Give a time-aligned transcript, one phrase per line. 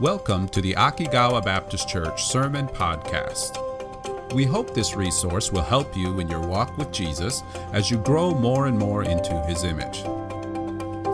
[0.00, 4.32] Welcome to the Akigawa Baptist Church Sermon Podcast.
[4.32, 7.42] We hope this resource will help you in your walk with Jesus
[7.74, 10.00] as you grow more and more into his image.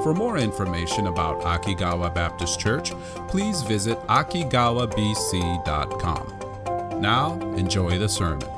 [0.04, 2.92] For more information about Akigawa Baptist Church,
[3.26, 7.00] please visit akigawabc.com.
[7.00, 8.48] Now, enjoy the sermon.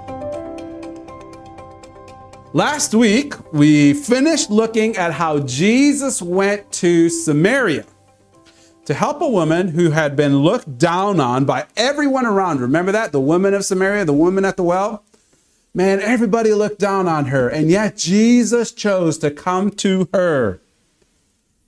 [2.53, 7.87] Last week, we finished looking at how Jesus went to Samaria
[8.89, 12.59] to help a woman who had been looked down on by everyone around.
[12.59, 13.13] Remember that?
[13.13, 15.05] The woman of Samaria, the woman at the well?
[15.75, 20.63] Man, everybody looked down on her, and yet Jesus chose to come to her,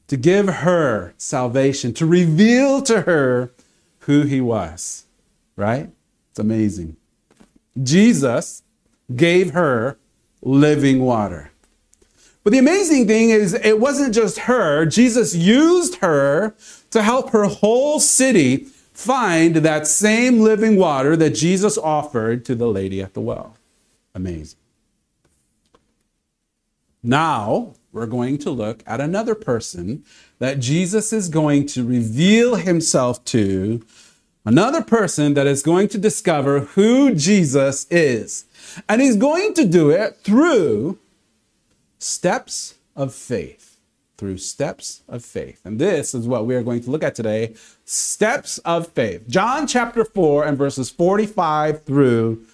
[0.09, 3.53] to give her salvation, to reveal to her
[3.99, 5.05] who he was.
[5.57, 5.91] Right?
[6.31, 6.97] It's amazing.
[7.83, 8.63] Jesus
[9.15, 9.99] gave her
[10.41, 11.50] living water.
[12.43, 14.87] But the amazing thing is, it wasn't just her.
[14.87, 16.55] Jesus used her
[16.91, 22.69] to help her whole city find that same living water that Jesus offered to the
[22.69, 23.57] lady at the well.
[24.15, 24.59] Amazing.
[27.03, 30.05] Now, we're going to look at another person
[30.39, 33.85] that Jesus is going to reveal himself to,
[34.45, 38.45] another person that is going to discover who Jesus is.
[38.89, 40.99] And he's going to do it through
[42.01, 43.79] steps of faith.
[44.19, 45.63] Through steps of faith.
[45.65, 49.27] And this is what we are going to look at today steps of faith.
[49.29, 52.45] John chapter 4 and verses 45 through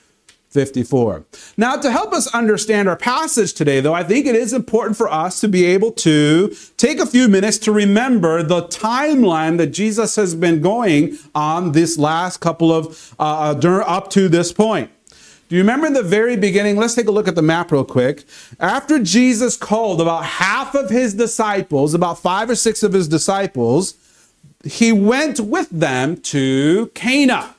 [0.56, 1.26] 54.
[1.56, 5.10] Now, to help us understand our passage today, though, I think it is important for
[5.12, 10.16] us to be able to take a few minutes to remember the timeline that Jesus
[10.16, 13.54] has been going on this last couple of, uh,
[13.86, 14.90] up to this point.
[15.48, 16.76] Do you remember in the very beginning?
[16.76, 18.24] Let's take a look at the map real quick.
[18.58, 23.94] After Jesus called about half of his disciples, about five or six of his disciples,
[24.64, 27.54] he went with them to Cana.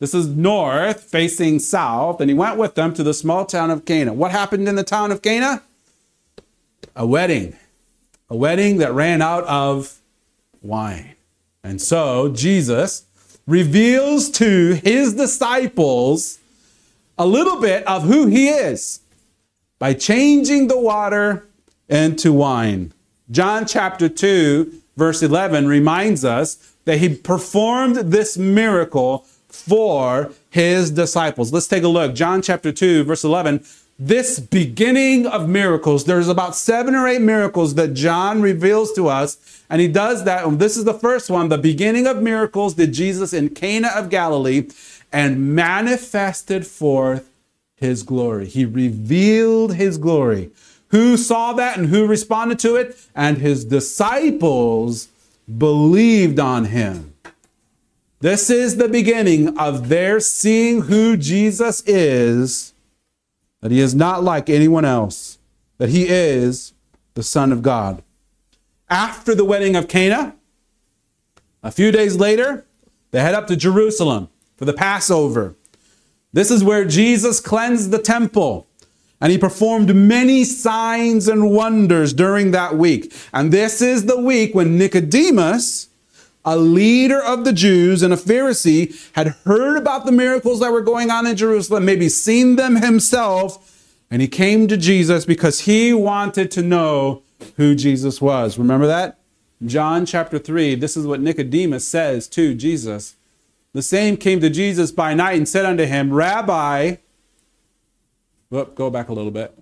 [0.00, 3.84] This is north facing south, and he went with them to the small town of
[3.84, 4.12] Cana.
[4.12, 5.62] What happened in the town of Cana?
[6.96, 7.54] A wedding.
[8.28, 10.00] A wedding that ran out of
[10.62, 11.14] wine.
[11.62, 13.04] And so Jesus
[13.46, 16.39] reveals to his disciples
[17.20, 19.00] a little bit of who he is
[19.78, 21.46] by changing the water
[21.86, 22.94] into wine.
[23.30, 31.52] John chapter 2, verse 11 reminds us that he performed this miracle for his disciples.
[31.52, 32.14] Let's take a look.
[32.14, 33.66] John chapter 2, verse 11.
[33.98, 39.62] This beginning of miracles, there's about seven or eight miracles that John reveals to us.
[39.68, 40.58] And he does that.
[40.58, 41.50] This is the first one.
[41.50, 44.68] The beginning of miracles did Jesus in Cana of Galilee
[45.12, 47.30] and manifested forth
[47.74, 48.46] his glory.
[48.46, 50.50] He revealed his glory.
[50.88, 52.96] Who saw that and who responded to it?
[53.14, 55.08] And his disciples
[55.58, 57.14] believed on him.
[58.20, 62.74] This is the beginning of their seeing who Jesus is,
[63.60, 65.38] that he is not like anyone else,
[65.78, 66.74] that he is
[67.14, 68.02] the Son of God.
[68.90, 70.34] After the wedding of Cana,
[71.62, 72.66] a few days later,
[73.10, 74.28] they head up to Jerusalem
[74.60, 75.54] for the Passover.
[76.34, 78.66] This is where Jesus cleansed the temple.
[79.18, 83.10] And he performed many signs and wonders during that week.
[83.32, 85.88] And this is the week when Nicodemus,
[86.44, 90.82] a leader of the Jews and a Pharisee, had heard about the miracles that were
[90.82, 95.94] going on in Jerusalem, maybe seen them himself, and he came to Jesus because he
[95.94, 97.22] wanted to know
[97.56, 98.58] who Jesus was.
[98.58, 99.20] Remember that?
[99.64, 103.16] John chapter 3, this is what Nicodemus says to Jesus.
[103.72, 106.96] The same came to Jesus by night and said unto him, Rabbi,
[108.48, 109.56] whoop, go back a little bit.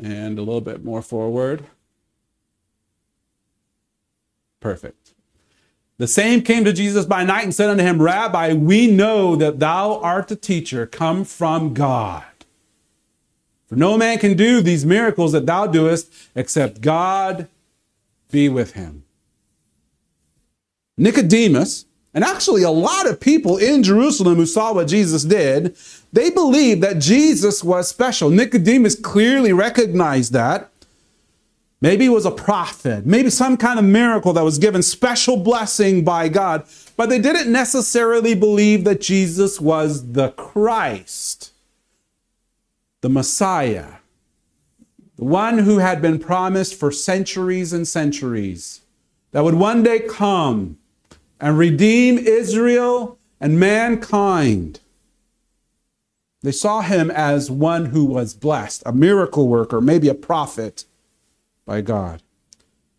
[0.00, 1.64] And a little bit more forward.
[4.60, 5.14] Perfect.
[5.96, 9.58] The same came to Jesus by night and said unto him, Rabbi, we know that
[9.60, 12.24] thou art a teacher come from God.
[13.66, 17.48] For no man can do these miracles that thou doest except God
[18.30, 19.05] be with him.
[20.96, 21.84] Nicodemus,
[22.14, 25.76] and actually a lot of people in Jerusalem who saw what Jesus did,
[26.12, 28.30] they believed that Jesus was special.
[28.30, 30.70] Nicodemus clearly recognized that.
[31.82, 36.04] Maybe he was a prophet, maybe some kind of miracle that was given special blessing
[36.04, 36.66] by God,
[36.96, 41.52] but they didn't necessarily believe that Jesus was the Christ,
[43.02, 43.96] the Messiah,
[45.16, 48.80] the one who had been promised for centuries and centuries,
[49.32, 50.78] that would one day come
[51.40, 54.80] and redeem Israel and mankind.
[56.42, 60.84] They saw him as one who was blessed, a miracle worker, maybe a prophet
[61.64, 62.22] by God.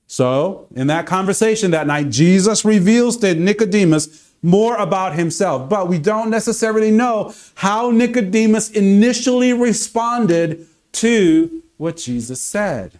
[0.05, 5.99] So, in that conversation that night, Jesus reveals to Nicodemus more about himself, but we
[5.99, 12.99] don't necessarily know how Nicodemus initially responded to what Jesus said.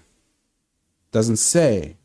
[1.12, 1.96] Doesn't say.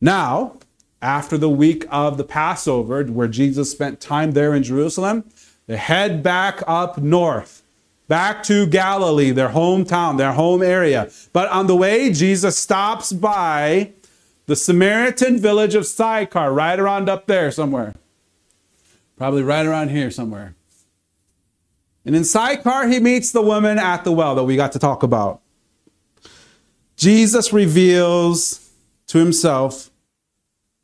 [0.00, 0.56] Now,
[1.02, 5.24] after the week of the Passover, where Jesus spent time there in Jerusalem,
[5.66, 7.62] they head back up north,
[8.08, 11.10] back to Galilee, their hometown, their home area.
[11.32, 13.92] But on the way, Jesus stops by
[14.46, 17.94] the Samaritan village of Sychar, right around up there somewhere.
[19.16, 20.54] Probably right around here somewhere.
[22.04, 25.02] And in Sychar, he meets the woman at the well that we got to talk
[25.02, 25.40] about.
[26.96, 28.70] Jesus reveals
[29.06, 29.89] to himself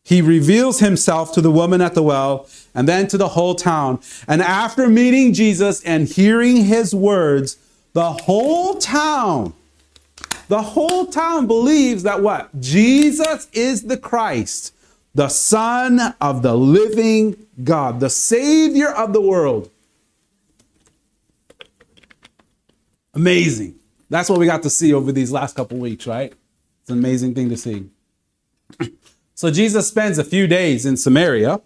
[0.07, 3.99] he reveals himself to the woman at the well and then to the whole town.
[4.29, 7.59] And after meeting Jesus and hearing his words,
[7.93, 9.53] the whole town,
[10.47, 12.61] the whole town believes that what?
[12.61, 14.73] Jesus is the Christ,
[15.13, 19.73] the Son of the living God, the Savior of the world.
[23.13, 23.75] Amazing.
[24.09, 26.33] That's what we got to see over these last couple weeks, right?
[26.83, 27.91] It's an amazing thing to see.
[29.37, 31.61] So Jesus spends a few days in Samaria,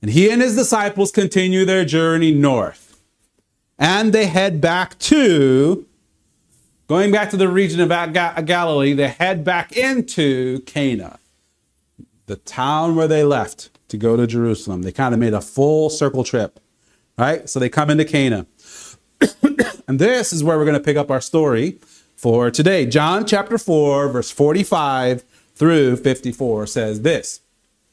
[0.00, 3.02] and he and his disciples continue their journey north.
[3.78, 5.86] And they head back to,
[6.86, 11.18] going back to the region of Galilee, they head back into Cana,
[12.24, 14.82] the town where they left to go to Jerusalem.
[14.82, 16.60] They kind of made a full circle trip,
[17.18, 17.46] right?
[17.46, 18.46] So they come into Cana.
[19.86, 21.78] and this is where we're going to pick up our story
[22.16, 22.86] for today.
[22.86, 25.26] John chapter 4, verse 45
[25.58, 27.40] through 54 says this.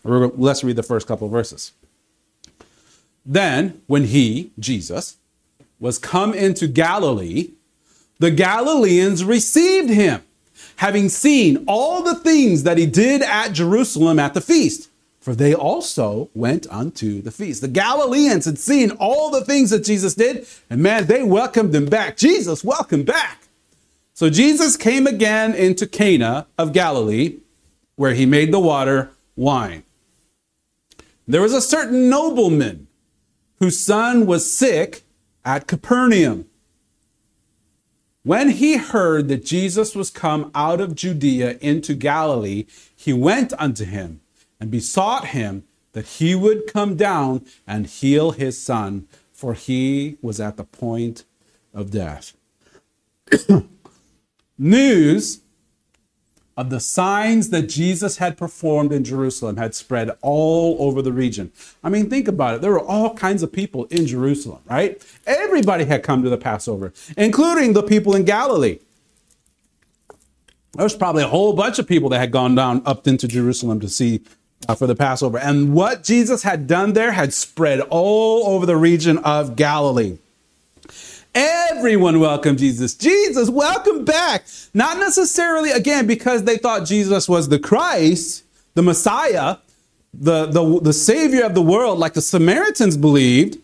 [0.04, 1.72] Let's read the first couple verses.
[3.26, 5.18] Then, when he, Jesus,
[5.80, 7.50] was come into Galilee,
[8.20, 10.22] the Galileans received him,
[10.76, 14.90] having seen all the things that he did at Jerusalem at the feast.
[15.20, 17.62] For they also went unto the feast.
[17.62, 21.88] The Galileans had seen all the things that Jesus did, and man, they welcomed him
[21.88, 22.16] back.
[22.16, 23.48] Jesus, welcome back.
[24.14, 27.40] So Jesus came again into Cana of Galilee
[27.96, 29.84] where he made the water wine.
[31.28, 32.88] There was a certain nobleman
[33.60, 35.04] whose son was sick
[35.44, 36.46] at Capernaum.
[38.24, 42.66] When he heard that Jesus was come out of Judea into Galilee,
[42.96, 44.22] he went unto him
[44.60, 45.64] and besought him
[45.94, 51.24] that he would come down and heal his son, for he was at the point
[51.74, 52.34] of death.
[54.58, 55.42] News
[56.58, 61.52] of the signs that Jesus had performed in Jerusalem had spread all over the region.
[61.84, 62.62] I mean, think about it.
[62.62, 65.06] There were all kinds of people in Jerusalem, right?
[65.28, 68.80] Everybody had come to the Passover, including the people in Galilee.
[70.76, 73.80] There was probably a whole bunch of people that had gone down up into Jerusalem
[73.82, 74.22] to see
[74.68, 75.38] uh, for the Passover.
[75.38, 80.18] And what Jesus had done there had spread all over the region of Galilee.
[81.36, 82.96] Everyone welcomed Jesus.
[82.96, 84.46] Jesus, welcome back.
[84.74, 89.58] Not necessarily, again, because they thought Jesus was the Christ, the Messiah,
[90.14, 93.60] the, the, the Savior of the world, like the Samaritans believed,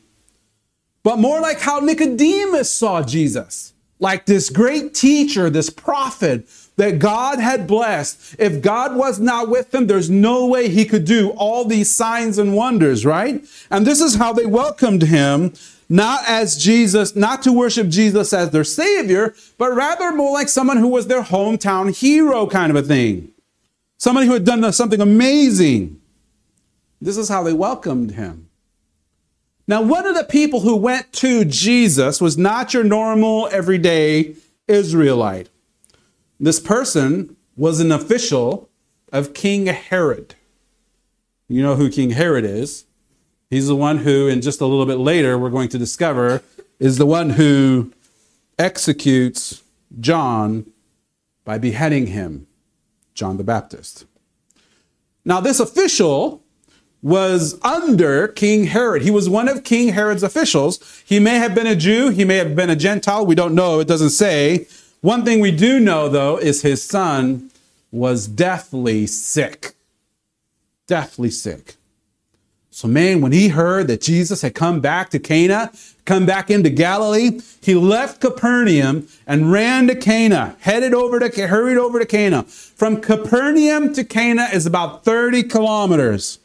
[1.01, 7.39] but more like how Nicodemus saw Jesus, like this great teacher, this prophet that God
[7.39, 8.36] had blessed.
[8.38, 12.38] If God was not with him, there's no way he could do all these signs
[12.38, 13.45] and wonders, right?
[13.69, 15.53] And this is how they welcomed him
[15.91, 20.77] not as Jesus, not to worship Jesus as their savior, but rather more like someone
[20.77, 23.29] who was their hometown hero kind of a thing.
[23.98, 26.00] Somebody who had done something amazing.
[27.01, 28.48] This is how they welcomed him.
[29.67, 34.36] Now, one of the people who went to Jesus was not your normal, everyday
[34.69, 35.50] Israelite.
[36.39, 38.69] This person was an official
[39.12, 40.36] of King Herod.
[41.50, 42.86] You know who King Herod is.
[43.51, 46.41] He's the one who, and just a little bit later, we're going to discover,
[46.79, 47.91] is the one who
[48.58, 49.62] executes
[50.00, 50.65] John
[51.43, 52.48] by beheading him,
[53.13, 54.05] John the Baptist.
[55.25, 56.41] Now, this official
[57.01, 59.01] was under King Herod.
[59.01, 61.03] He was one of King Herod's officials.
[61.05, 63.25] He may have been a Jew, he may have been a Gentile.
[63.25, 64.65] We don't know, it doesn't say.
[65.01, 67.51] One thing we do know, though, is his son
[67.91, 69.74] was deathly sick.
[70.88, 71.75] Deathly sick.
[72.73, 75.71] So, man, when he heard that Jesus had come back to Cana,
[76.05, 81.77] come back into Galilee, he left Capernaum and ran to Cana, headed over to, hurried
[81.77, 82.43] over to Cana.
[82.43, 86.39] From Capernaum to Cana is about 30 kilometers.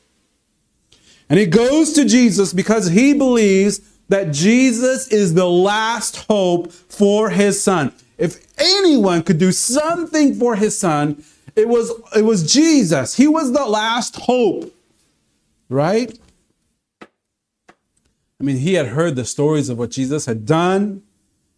[1.30, 7.30] And he goes to Jesus because he believes that Jesus is the last hope for
[7.30, 7.92] his son.
[8.18, 11.22] if anyone could do something for his son,
[11.54, 13.16] it was, it was Jesus.
[13.16, 14.72] He was the last hope,
[15.68, 16.18] right?
[17.02, 21.02] I mean, he had heard the stories of what Jesus had done,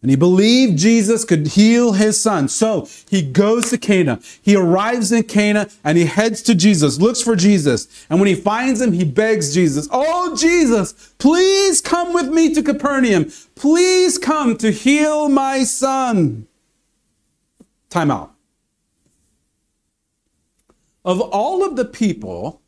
[0.01, 2.49] and he believed Jesus could heal his son.
[2.49, 4.21] So he goes to Cana.
[4.41, 8.07] He arrives in Cana and he heads to Jesus, looks for Jesus.
[8.09, 12.63] And when he finds him, he begs Jesus, Oh, Jesus, please come with me to
[12.63, 13.33] Capernaum.
[13.57, 16.47] Please come to heal my son.
[17.91, 18.35] Time out.
[21.05, 22.61] Of all of the people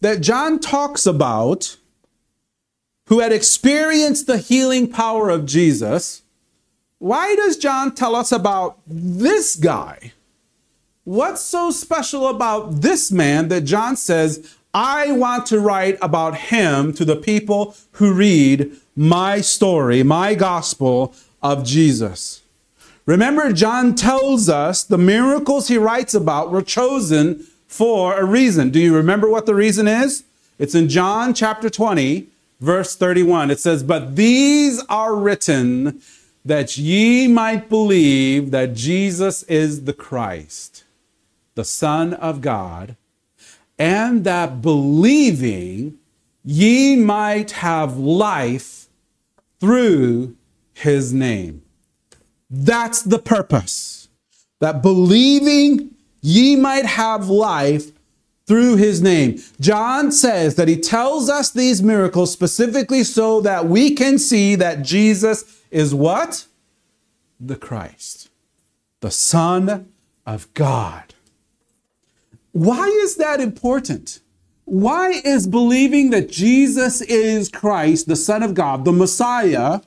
[0.00, 1.76] that John talks about
[3.06, 6.22] who had experienced the healing power of Jesus,
[6.98, 10.12] why does John tell us about this guy?
[11.04, 16.92] What's so special about this man that John says, I want to write about him
[16.94, 22.42] to the people who read my story, my gospel of Jesus?
[23.06, 28.70] Remember, John tells us the miracles he writes about were chosen for a reason.
[28.70, 30.24] Do you remember what the reason is?
[30.58, 32.26] It's in John chapter 20,
[32.60, 33.50] verse 31.
[33.52, 36.00] It says, But these are written
[36.44, 40.84] that ye might believe that Jesus is the Christ,
[41.54, 42.96] the Son of God,
[43.78, 45.98] and that believing
[46.44, 48.88] ye might have life
[49.60, 50.34] through
[50.72, 51.62] his name.
[52.50, 54.08] That's the purpose.
[54.60, 57.92] That believing ye might have life
[58.46, 59.38] through his name.
[59.60, 64.82] John says that he tells us these miracles specifically so that we can see that
[64.82, 66.46] Jesus is what?
[67.38, 68.30] The Christ,
[69.00, 69.92] the Son
[70.26, 71.14] of God.
[72.52, 74.20] Why is that important?
[74.64, 79.80] Why is believing that Jesus is Christ, the Son of God, the Messiah,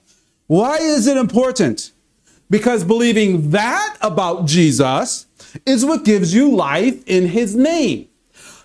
[0.48, 1.92] why is it important?
[2.50, 5.26] Because believing that about Jesus
[5.66, 8.08] is what gives you life in his name.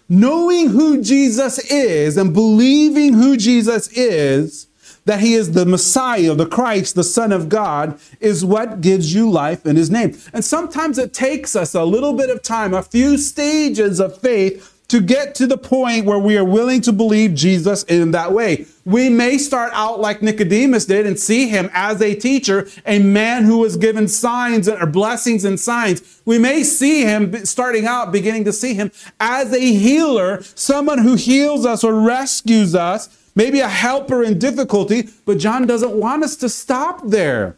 [0.08, 4.68] Knowing who Jesus is and believing who Jesus is,
[5.04, 9.30] that he is the Messiah, the Christ, the Son of God, is what gives you
[9.30, 10.16] life in his name.
[10.32, 14.75] And sometimes it takes us a little bit of time, a few stages of faith
[14.88, 18.66] to get to the point where we are willing to believe Jesus in that way.
[18.84, 23.44] We may start out like Nicodemus did and see him as a teacher, a man
[23.44, 26.20] who was given signs or blessings and signs.
[26.24, 31.16] We may see him starting out, beginning to see him as a healer, someone who
[31.16, 36.36] heals us or rescues us, maybe a helper in difficulty, but John doesn't want us
[36.36, 37.56] to stop there.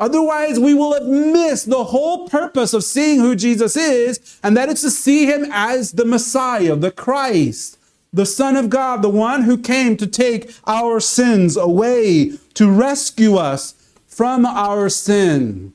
[0.00, 4.70] Otherwise, we will have missed the whole purpose of seeing who Jesus is, and that
[4.70, 7.78] is to see him as the Messiah, the Christ,
[8.10, 13.36] the Son of God, the one who came to take our sins away, to rescue
[13.36, 13.74] us
[14.06, 15.74] from our sin.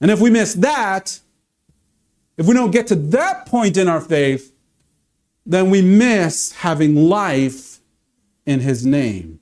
[0.00, 1.20] And if we miss that,
[2.36, 4.52] if we don't get to that point in our faith,
[5.46, 7.78] then we miss having life
[8.44, 9.37] in his name.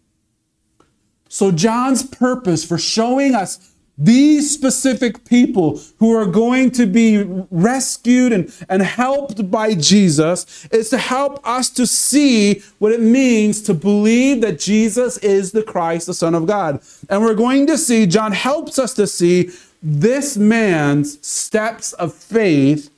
[1.36, 8.32] So, John's purpose for showing us these specific people who are going to be rescued
[8.32, 13.74] and, and helped by Jesus is to help us to see what it means to
[13.74, 16.80] believe that Jesus is the Christ, the Son of God.
[17.10, 19.50] And we're going to see, John helps us to see
[19.82, 22.88] this man's steps of faith.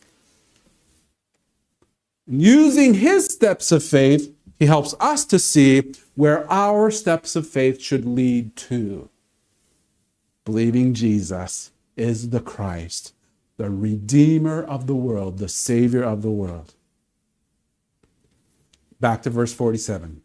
[2.28, 7.81] Using his steps of faith, he helps us to see where our steps of faith
[7.81, 9.09] should lead to.
[10.45, 13.15] Believing Jesus is the Christ,
[13.57, 16.75] the Redeemer of the world, the Savior of the world.
[18.99, 20.21] Back to verse 47.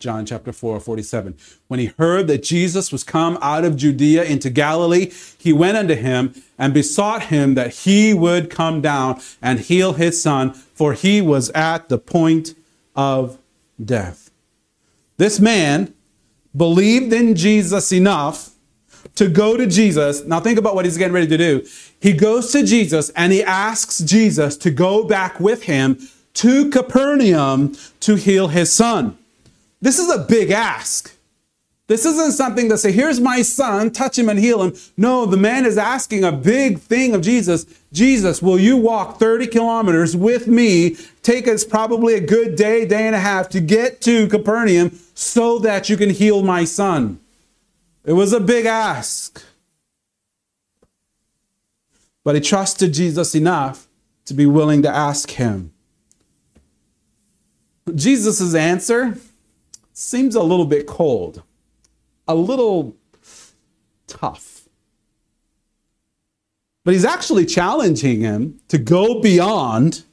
[0.00, 1.36] John chapter 4, 47.
[1.68, 5.94] When he heard that Jesus was come out of Judea into Galilee, he went unto
[5.94, 11.20] him and besought him that he would come down and heal his son, for he
[11.20, 12.56] was at the point
[12.96, 13.38] of
[13.82, 14.23] death.
[15.16, 15.94] This man
[16.56, 18.50] believed in Jesus enough
[19.14, 20.24] to go to Jesus.
[20.24, 21.66] Now, think about what he's getting ready to do.
[22.00, 25.98] He goes to Jesus and he asks Jesus to go back with him
[26.34, 29.16] to Capernaum to heal his son.
[29.80, 31.16] This is a big ask.
[31.86, 34.74] This isn't something to say, here's my son, touch him and heal him.
[34.96, 37.66] No, the man is asking a big thing of Jesus.
[37.92, 40.96] Jesus, will you walk 30 kilometers with me?
[41.22, 45.58] Take us probably a good day, day and a half to get to Capernaum so
[45.58, 47.20] that you can heal my son.
[48.06, 49.44] It was a big ask.
[52.24, 53.86] But he trusted Jesus enough
[54.24, 55.72] to be willing to ask him.
[57.94, 59.18] Jesus' answer
[59.92, 61.42] seems a little bit cold
[62.26, 62.96] a little
[64.06, 64.68] tough.
[66.84, 70.04] But he's actually challenging him to go beyond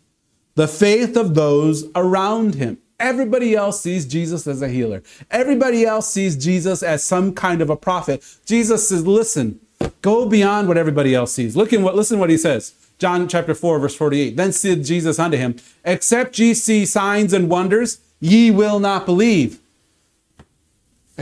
[0.56, 2.78] the faith of those around him.
[3.00, 5.02] Everybody else sees Jesus as a healer.
[5.32, 8.24] Everybody else sees Jesus as some kind of a prophet.
[8.46, 9.60] Jesus says, listen,
[10.02, 11.56] go beyond what everybody else sees.
[11.56, 12.74] Look in what, listen what he says.
[13.00, 14.38] John chapter 4, verse 48.
[14.38, 19.60] Then said Jesus unto him, Except ye see signs and wonders, ye will not believe.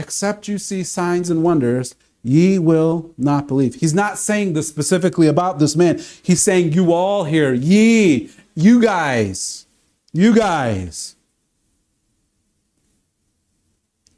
[0.00, 3.74] Except you see signs and wonders, ye will not believe.
[3.74, 6.00] He's not saying this specifically about this man.
[6.22, 9.66] He's saying, You all here, ye, you guys,
[10.14, 11.16] you guys.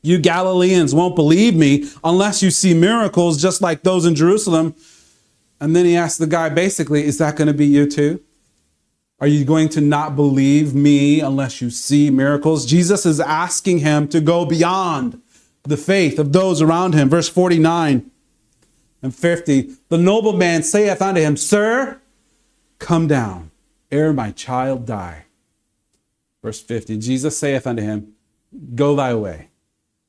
[0.03, 4.77] You Galileans won't believe me unless you see miracles just like those in Jerusalem.
[5.61, 8.23] And then he asked the guy basically, Is that going to be you too?
[9.19, 12.67] Are you going to not believe me unless you see miracles?
[12.67, 15.21] Jesus is asking him to go beyond
[15.65, 17.09] the faith of those around him.
[17.09, 18.11] Verse 49
[19.03, 22.01] and 50 The nobleman saith unto him, Sir,
[22.79, 23.51] come down,
[23.91, 25.27] ere my child die.
[26.43, 28.15] Verse 50 Jesus saith unto him,
[28.75, 29.49] Go thy way,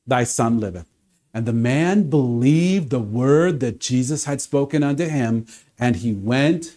[0.06, 0.88] thy son liveth.
[1.32, 5.46] And the man believed the word that Jesus had spoken unto him,
[5.78, 6.76] and he went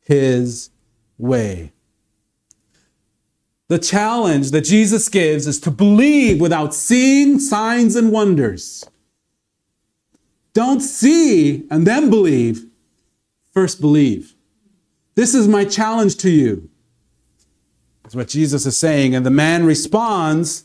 [0.00, 0.70] his
[1.18, 1.72] way.
[3.70, 8.84] The challenge that Jesus gives is to believe without seeing signs and wonders.
[10.54, 12.66] Don't see and then believe.
[13.54, 14.34] First believe.
[15.14, 16.68] This is my challenge to you.
[18.02, 19.14] That's what Jesus is saying.
[19.14, 20.64] And the man responds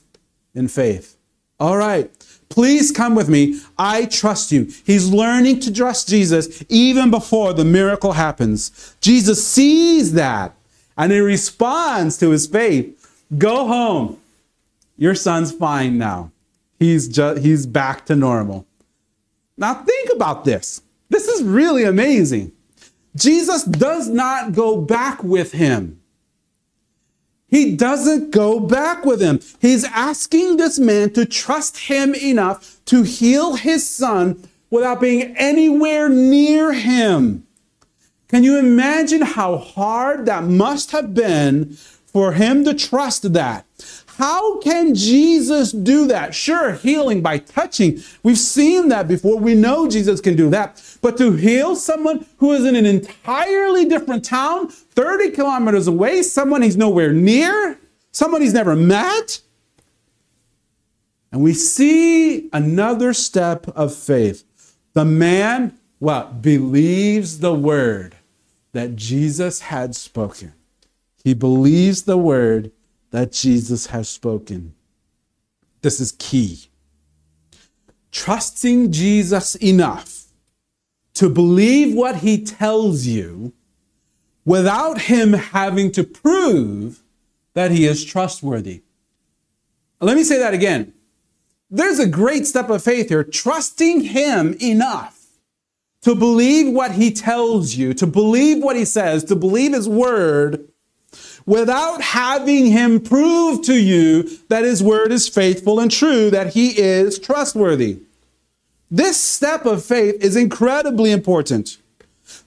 [0.55, 1.15] in faith.
[1.59, 2.09] All right.
[2.49, 3.61] Please come with me.
[3.77, 4.71] I trust you.
[4.83, 8.95] He's learning to trust Jesus even before the miracle happens.
[8.99, 10.55] Jesus sees that
[10.97, 13.23] and he responds to his faith.
[13.37, 14.19] Go home.
[14.97, 16.31] Your son's fine now.
[16.79, 18.65] He's just he's back to normal.
[19.57, 20.81] Now think about this.
[21.09, 22.51] This is really amazing.
[23.15, 26.01] Jesus does not go back with him.
[27.47, 29.39] He doesn't go back with him.
[29.59, 36.09] He's asking this man to trust him enough to heal his son without being anywhere
[36.09, 37.44] near him.
[38.27, 41.73] Can you imagine how hard that must have been
[42.05, 43.65] for him to trust that?
[44.17, 46.33] How can Jesus do that?
[46.33, 48.01] Sure, healing by touching.
[48.23, 49.37] We've seen that before.
[49.37, 50.81] We know Jesus can do that.
[51.01, 56.61] But to heal someone who is in an entirely different town, 30 kilometers away, someone
[56.61, 57.77] he's nowhere near,
[58.13, 59.41] someone he's never met.
[61.33, 64.45] And we see another step of faith.
[64.93, 66.43] The man, what?
[66.43, 68.15] Believes the word
[68.73, 70.53] that Jesus had spoken.
[71.23, 72.71] He believes the word
[73.09, 74.75] that Jesus has spoken.
[75.81, 76.69] This is key.
[78.11, 80.25] Trusting Jesus enough
[81.15, 83.53] to believe what he tells you
[84.45, 87.01] without him having to prove
[87.55, 88.83] that he is trustworthy.
[89.99, 90.93] Let me say that again.
[91.71, 95.14] There's a great step of faith here, trusting him enough
[96.05, 100.67] to believe what he tells you, to believe what he says, to believe his word
[101.47, 106.79] without having him prove to you that his word is faithful and true, that he
[106.79, 108.01] is trustworthy.
[108.91, 111.77] This step of faith is incredibly important.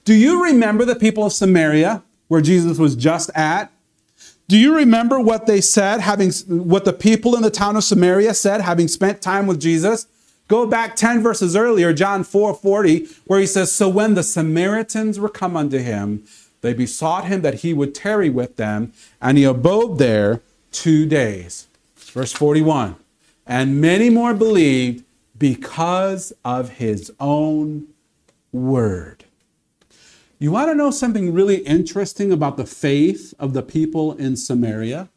[0.05, 3.73] Do you remember the people of Samaria where Jesus was just at?
[4.47, 8.35] Do you remember what they said, having what the people in the town of Samaria
[8.35, 10.07] said, having spent time with Jesus?
[10.49, 15.19] Go back 10 verses earlier, John 4 40, where he says, So when the Samaritans
[15.19, 16.23] were come unto him,
[16.61, 21.67] they besought him that he would tarry with them, and he abode there two days.
[21.95, 22.95] Verse 41
[23.45, 25.05] And many more believed
[25.37, 27.85] because of his own
[28.51, 29.25] word.
[30.39, 35.09] You want to know something really interesting about the faith of the people in Samaria?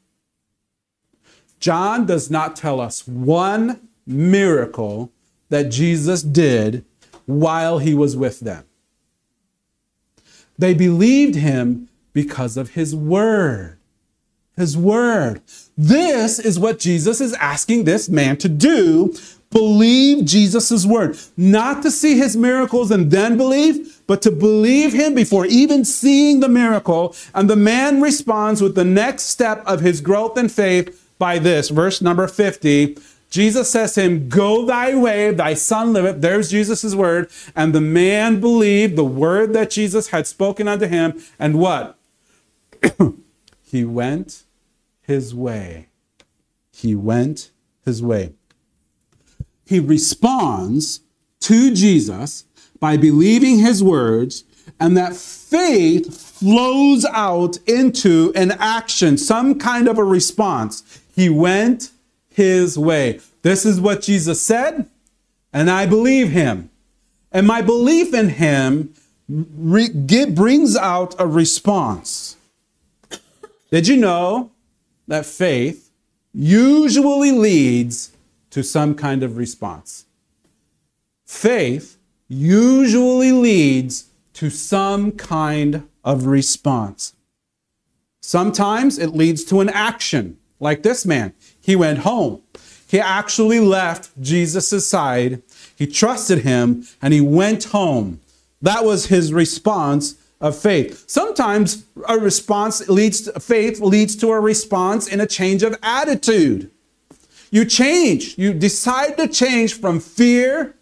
[1.58, 5.10] John does not tell us one miracle
[5.52, 6.82] that Jesus did
[7.26, 8.64] while he was with them.
[10.58, 13.76] They believed him because of his word.
[14.56, 15.42] His word.
[15.76, 19.14] This is what Jesus is asking this man to do.
[19.50, 21.18] Believe Jesus' word.
[21.36, 26.40] Not to see his miracles and then believe, but to believe him before even seeing
[26.40, 27.14] the miracle.
[27.34, 31.68] And the man responds with the next step of his growth in faith by this,
[31.68, 32.96] verse number 50.
[33.32, 36.20] Jesus says to him, Go thy way, thy son liveth.
[36.20, 37.30] There's Jesus' word.
[37.56, 41.18] And the man believed the word that Jesus had spoken unto him.
[41.38, 41.98] And what?
[43.62, 44.42] he went
[45.00, 45.88] his way.
[46.72, 47.50] He went
[47.86, 48.34] his way.
[49.64, 51.00] He responds
[51.40, 52.44] to Jesus
[52.80, 54.44] by believing his words
[54.78, 61.00] and that faith flows out into an action, some kind of a response.
[61.16, 61.92] He went
[62.34, 63.20] his way.
[63.42, 64.88] This is what Jesus said,
[65.52, 66.70] and I believe him.
[67.30, 68.94] And my belief in him
[69.28, 72.36] re- get, brings out a response.
[73.70, 74.50] Did you know
[75.08, 75.90] that faith
[76.34, 78.12] usually leads
[78.50, 80.04] to some kind of response?
[81.24, 81.96] Faith
[82.28, 87.14] usually leads to some kind of response.
[88.20, 91.32] Sometimes it leads to an action, like this man.
[91.62, 92.42] He went home.
[92.86, 95.42] He actually left Jesus' side.
[95.74, 98.20] He trusted him and he went home.
[98.60, 101.04] That was his response of faith.
[101.08, 106.70] Sometimes a response leads to faith leads to a response in a change of attitude.
[107.50, 110.74] You change, you decide to change from fear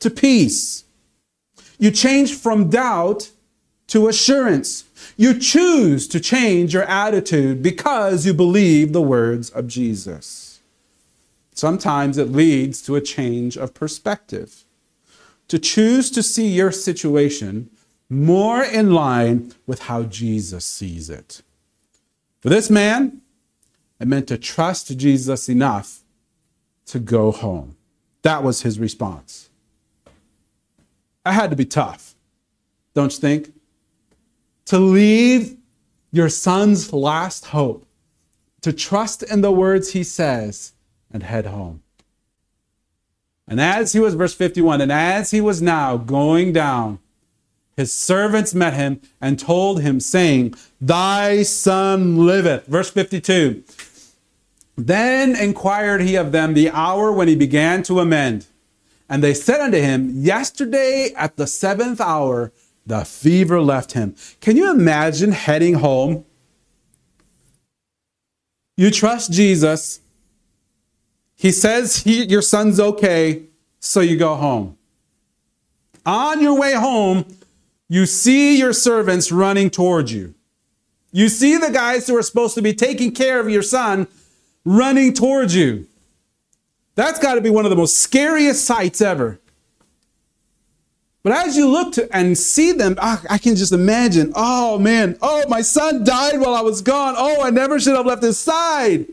[0.00, 0.84] to peace.
[1.78, 3.30] You change from doubt
[3.88, 4.84] to assurance.
[5.16, 10.60] You choose to change your attitude because you believe the words of Jesus.
[11.54, 14.64] Sometimes it leads to a change of perspective.
[15.48, 17.70] To choose to see your situation
[18.08, 21.42] more in line with how Jesus sees it.
[22.40, 23.22] For this man,
[23.98, 26.00] it meant to trust Jesus enough
[26.86, 27.76] to go home.
[28.22, 29.48] That was his response.
[31.24, 32.14] That had to be tough,
[32.94, 33.52] don't you think?
[34.66, 35.56] To leave
[36.12, 37.86] your son's last hope,
[38.62, 40.72] to trust in the words he says,
[41.10, 41.82] and head home.
[43.48, 46.98] And as he was, verse 51, and as he was now going down,
[47.76, 52.66] his servants met him and told him, saying, Thy son liveth.
[52.66, 53.62] Verse 52.
[54.76, 58.46] Then inquired he of them the hour when he began to amend.
[59.08, 62.52] And they said unto him, Yesterday at the seventh hour,
[62.86, 64.14] the fever left him.
[64.40, 66.24] Can you imagine heading home?
[68.76, 70.00] You trust Jesus.
[71.34, 73.44] He says he, your son's okay,
[73.80, 74.78] so you go home.
[76.04, 77.26] On your way home,
[77.88, 80.34] you see your servants running towards you.
[81.12, 84.06] You see the guys who are supposed to be taking care of your son
[84.64, 85.86] running towards you.
[86.94, 89.40] That's got to be one of the most scariest sights ever.
[91.26, 95.18] But as you look to and see them, oh, I can just imagine, oh man,
[95.20, 97.16] oh, my son died while I was gone.
[97.18, 99.06] Oh, I never should have left his side.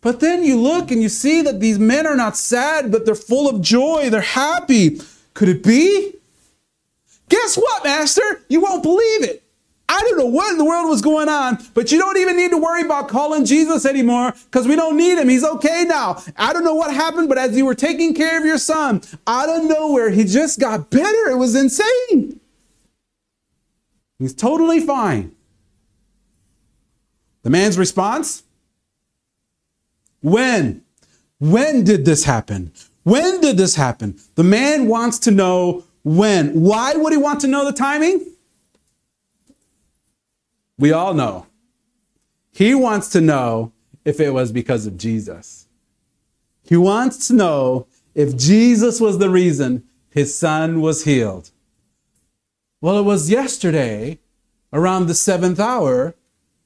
[0.00, 3.14] But then you look and you see that these men are not sad, but they're
[3.14, 4.08] full of joy.
[4.08, 5.02] They're happy.
[5.34, 6.14] Could it be?
[7.28, 8.40] Guess what, Master?
[8.48, 9.43] You won't believe it.
[9.88, 12.50] I don't know what in the world was going on, but you don't even need
[12.50, 15.28] to worry about calling Jesus anymore because we don't need him.
[15.28, 16.22] He's okay now.
[16.36, 19.48] I don't know what happened, but as you were taking care of your son, out
[19.48, 21.30] of nowhere, he just got better.
[21.30, 22.40] It was insane.
[24.18, 25.34] He's totally fine.
[27.42, 28.42] The man's response?
[30.22, 30.82] When?
[31.38, 32.72] When did this happen?
[33.02, 34.18] When did this happen?
[34.34, 36.58] The man wants to know when.
[36.58, 38.33] Why would he want to know the timing?
[40.78, 41.46] We all know.
[42.52, 43.72] He wants to know
[44.04, 45.66] if it was because of Jesus.
[46.62, 51.50] He wants to know if Jesus was the reason his son was healed.
[52.80, 54.18] Well, it was yesterday,
[54.72, 56.14] around the seventh hour,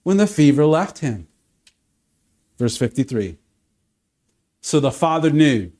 [0.02, 1.28] when the fever left him.
[2.58, 3.38] Verse 53.
[4.60, 5.70] So the father knew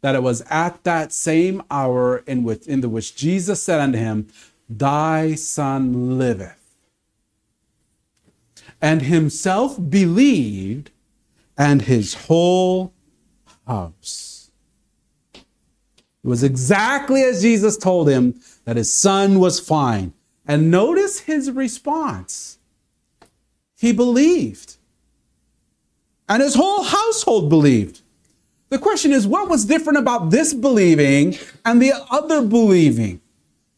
[0.00, 3.98] that it was at that same hour in which, in the which Jesus said unto
[3.98, 4.28] him,
[4.68, 6.61] Thy son liveth
[8.82, 10.90] and himself believed,
[11.56, 12.92] and his whole
[13.66, 14.50] house.
[15.34, 20.12] It was exactly as Jesus told him that his son was fine.
[20.46, 22.58] And notice his response.
[23.78, 24.76] He believed.
[26.28, 28.02] And his whole household believed.
[28.68, 33.20] The question is, what was different about this believing and the other believing?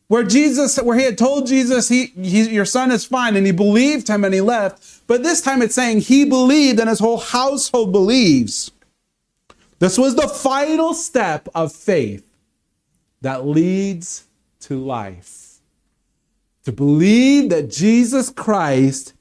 [0.08, 3.52] Where Jesus, where he had told Jesus, he, he, your son is fine, and he
[3.52, 5.06] believed him and he left.
[5.06, 8.70] But this time it's saying he believed and his whole household believes.
[9.78, 12.30] This was the final step of faith
[13.22, 14.26] that leads
[14.60, 15.58] to life.
[16.64, 19.12] To believe that Jesus Christ,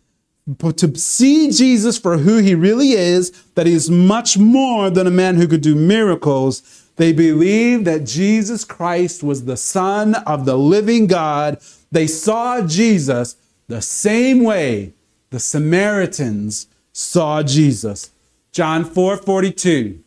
[0.59, 5.11] to see Jesus for who he really is, that he is much more than a
[5.11, 10.57] man who could do miracles they believed that Jesus Christ was the Son of the
[10.57, 11.59] living God.
[11.91, 13.35] They saw Jesus
[13.67, 14.93] the same way
[15.31, 18.11] the Samaritans saw Jesus.
[18.51, 19.99] John 4 42.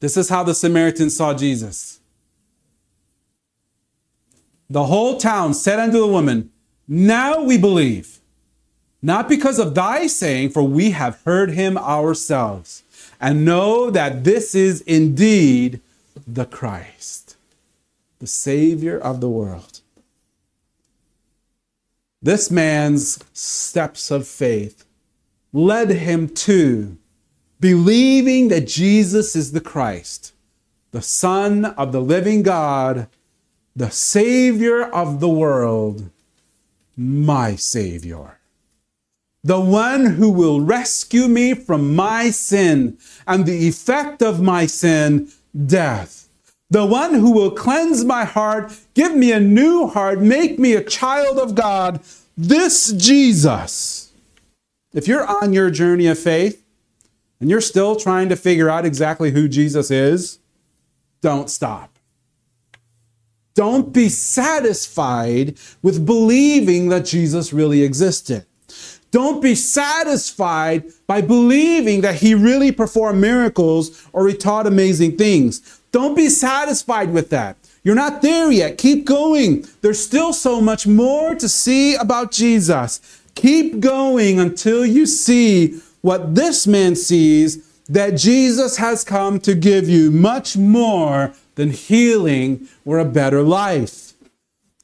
[0.00, 2.00] This is how the Samaritans saw Jesus.
[4.70, 6.50] the whole town said unto the woman,
[6.86, 8.20] Now we believe,
[9.02, 12.84] not because of thy saying, for we have heard him ourselves,
[13.20, 15.80] and know that this is indeed
[16.26, 17.36] the Christ,
[18.18, 19.80] the Savior of the world.
[22.22, 24.84] This man's steps of faith
[25.52, 26.96] led him to
[27.60, 30.32] believing that Jesus is the Christ,
[30.92, 33.08] the Son of the living God,
[33.76, 36.10] the Savior of the world,
[36.96, 38.39] my Savior.
[39.42, 45.30] The one who will rescue me from my sin and the effect of my sin,
[45.66, 46.28] death.
[46.68, 50.84] The one who will cleanse my heart, give me a new heart, make me a
[50.84, 52.00] child of God,
[52.36, 54.12] this Jesus.
[54.92, 56.64] If you're on your journey of faith
[57.40, 60.38] and you're still trying to figure out exactly who Jesus is,
[61.22, 61.98] don't stop.
[63.54, 68.46] Don't be satisfied with believing that Jesus really existed.
[69.10, 75.80] Don't be satisfied by believing that he really performed miracles or he taught amazing things.
[75.90, 77.56] Don't be satisfied with that.
[77.82, 78.78] You're not there yet.
[78.78, 79.66] Keep going.
[79.80, 83.20] There's still so much more to see about Jesus.
[83.34, 89.88] Keep going until you see what this man sees that Jesus has come to give
[89.88, 94.09] you much more than healing or a better life.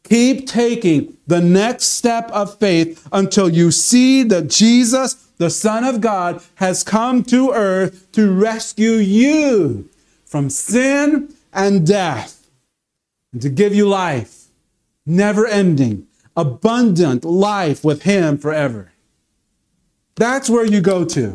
[0.09, 6.01] Keep taking the next step of faith until you see that Jesus, the Son of
[6.01, 9.91] God, has come to earth to rescue you
[10.25, 12.49] from sin and death
[13.33, 14.45] and to give you life,
[15.05, 18.93] never ending, abundant life with Him forever.
[20.15, 21.35] That's where you go to.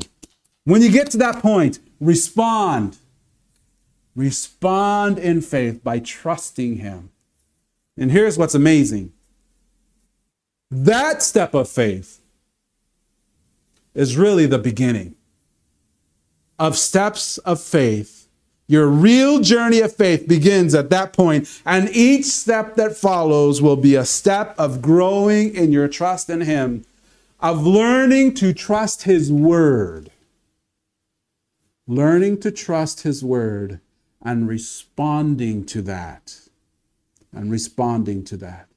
[0.63, 2.97] When you get to that point, respond.
[4.15, 7.10] Respond in faith by trusting Him.
[7.97, 9.13] And here's what's amazing
[10.69, 12.21] that step of faith
[13.93, 15.15] is really the beginning
[16.61, 18.27] of steps of faith.
[18.67, 23.75] Your real journey of faith begins at that point, and each step that follows will
[23.75, 26.85] be a step of growing in your trust in Him,
[27.39, 30.11] of learning to trust His Word.
[31.87, 33.81] Learning to trust His Word
[34.21, 36.41] and responding to that.
[37.33, 38.67] And responding to that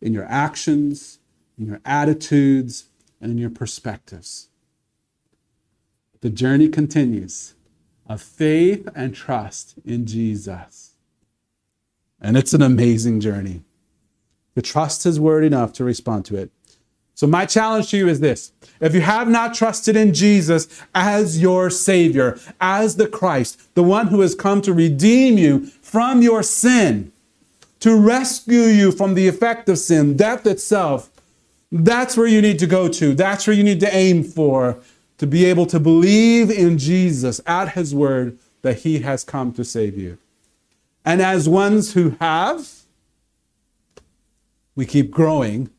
[0.00, 1.18] in your actions,
[1.58, 2.88] in your attitudes,
[3.20, 4.48] and in your perspectives.
[6.20, 7.54] The journey continues
[8.08, 10.94] of faith and trust in Jesus.
[12.20, 13.62] And it's an amazing journey
[14.54, 16.50] to trust His word enough to respond to it.
[17.14, 21.40] So, my challenge to you is this if you have not trusted in Jesus as
[21.40, 26.42] your Savior, as the Christ, the one who has come to redeem you from your
[26.42, 27.12] sin,
[27.80, 31.10] to rescue you from the effect of sin, death itself,
[31.70, 33.14] that's where you need to go to.
[33.14, 34.78] That's where you need to aim for
[35.18, 39.64] to be able to believe in Jesus at His word that He has come to
[39.64, 40.18] save you.
[41.04, 42.68] And as ones who have,
[44.74, 45.70] we keep growing,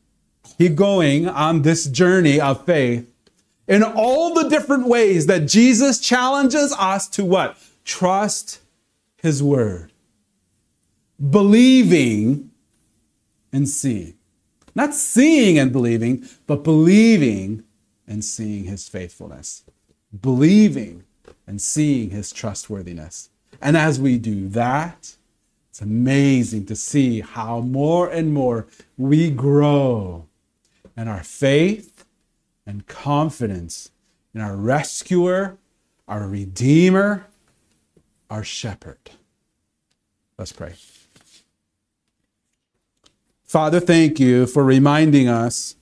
[0.58, 3.10] keep going on this journey of faith
[3.66, 7.56] in all the different ways that Jesus challenges us to what?
[7.84, 8.60] Trust
[9.16, 9.89] His word.
[11.28, 12.50] Believing
[13.52, 14.14] and seeing.
[14.74, 17.64] Not seeing and believing, but believing
[18.06, 19.64] and seeing his faithfulness,
[20.20, 21.04] believing
[21.46, 23.30] and seeing his trustworthiness.
[23.60, 25.16] And as we do that,
[25.68, 30.26] it's amazing to see how more and more we grow
[30.96, 32.04] in our faith
[32.66, 33.90] and confidence
[34.34, 35.58] in our rescuer,
[36.06, 37.26] our redeemer,
[38.28, 39.10] our shepherd.
[40.38, 40.74] Let's pray.
[43.50, 45.74] Father, thank you for reminding us,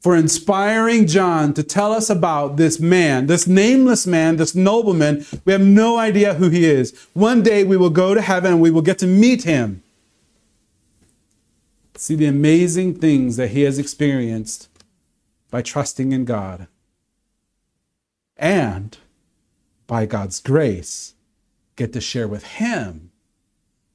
[0.00, 5.24] for inspiring John to tell us about this man, this nameless man, this nobleman.
[5.44, 7.06] We have no idea who he is.
[7.12, 9.84] One day we will go to heaven and we will get to meet him.
[11.94, 14.68] See the amazing things that he has experienced
[15.52, 16.66] by trusting in God.
[18.36, 18.98] And
[19.86, 21.14] by God's grace,
[21.76, 23.12] get to share with him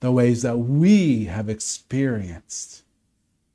[0.03, 2.83] the ways that we have experienced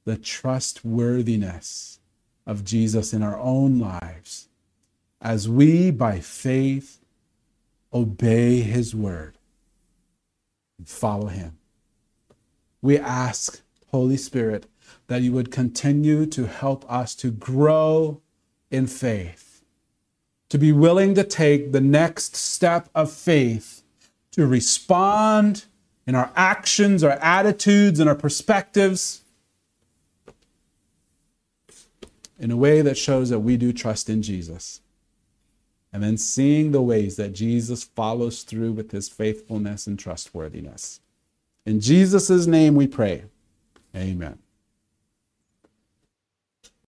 [0.07, 2.01] the trustworthiness
[2.47, 4.49] of Jesus in our own lives
[5.21, 7.05] as we, by faith,
[7.93, 9.37] obey his word
[10.79, 11.59] and follow him.
[12.81, 14.65] We ask, Holy Spirit,
[15.09, 18.23] that you would continue to help us to grow
[18.71, 19.63] in faith,
[20.49, 23.83] to be willing to take the next step of faith
[24.31, 25.67] to respond
[26.09, 29.21] in our actions, our attitudes, and our perspectives
[32.39, 34.81] in a way that shows that we do trust in Jesus.
[35.93, 41.01] And then seeing the ways that Jesus follows through with his faithfulness and trustworthiness.
[41.67, 43.25] In Jesus' name we pray.
[43.95, 44.39] Amen.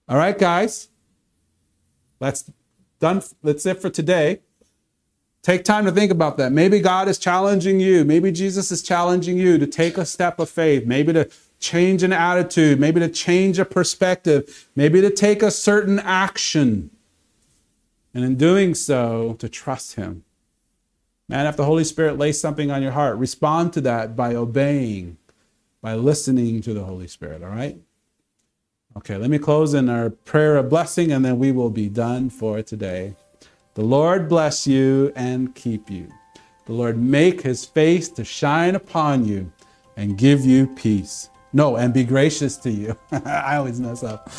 [0.09, 0.89] All right, guys.
[2.21, 2.51] That's
[3.01, 3.23] done.
[3.43, 4.41] That's it for today.
[5.43, 6.53] Take time to think about that.
[6.53, 8.05] Maybe God is challenging you.
[8.05, 12.13] Maybe Jesus is challenging you to take a step of faith, maybe to change an
[12.13, 16.91] attitude, maybe to change a perspective, maybe to take a certain action.
[18.13, 20.25] And in doing so, to trust Him.
[21.29, 25.17] Man, if the Holy Spirit lays something on your heart, respond to that by obeying,
[25.81, 27.79] by listening to the Holy Spirit, all right?
[28.97, 32.29] Okay, let me close in our prayer of blessing and then we will be done
[32.29, 33.15] for today.
[33.75, 36.09] The Lord bless you and keep you.
[36.67, 39.53] The Lord make his face to shine upon you
[39.97, 41.31] and give you peace.
[41.53, 42.97] No, and be gracious to you.
[43.13, 44.31] I always mess up.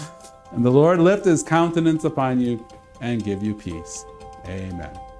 [0.51, 2.65] And the Lord lift his countenance upon you
[2.99, 4.05] and give you peace.
[4.45, 5.10] Amen.